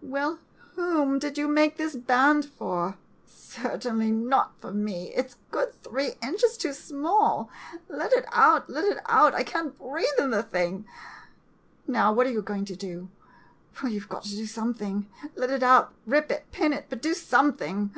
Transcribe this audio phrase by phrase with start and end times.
[0.16, 0.40] ]Well,
[0.74, 2.96] whom did you make this band for?
[3.24, 5.14] Certainly not for me!
[5.14, 7.48] It 's good three inches too small.
[7.88, 10.86] Let it out— let it out— I can't breathe in the thing!
[11.86, 13.10] Now, what are you going to do?
[13.80, 17.00] Well, you 've got to do something— let it out— rip it— pin it— but
[17.00, 17.94] do something!